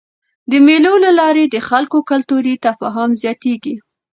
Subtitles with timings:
[0.51, 3.75] د مېلو له لاري د خلکو کلتوري تفاهم زیاتېږي.